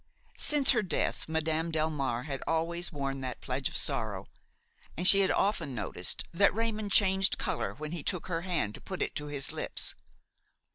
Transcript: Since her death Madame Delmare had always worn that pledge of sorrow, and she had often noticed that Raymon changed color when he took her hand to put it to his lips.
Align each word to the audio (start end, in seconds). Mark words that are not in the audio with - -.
Since 0.39 0.71
her 0.71 0.81
death 0.81 1.29
Madame 1.29 1.71
Delmare 1.71 2.25
had 2.25 2.41
always 2.47 2.91
worn 2.91 3.21
that 3.21 3.39
pledge 3.39 3.69
of 3.69 3.77
sorrow, 3.77 4.25
and 4.97 5.07
she 5.07 5.19
had 5.19 5.29
often 5.29 5.75
noticed 5.75 6.23
that 6.33 6.55
Raymon 6.55 6.89
changed 6.89 7.37
color 7.37 7.75
when 7.75 7.91
he 7.91 8.01
took 8.01 8.25
her 8.25 8.41
hand 8.41 8.73
to 8.73 8.81
put 8.81 9.03
it 9.03 9.13
to 9.17 9.27
his 9.27 9.51
lips. 9.51 9.93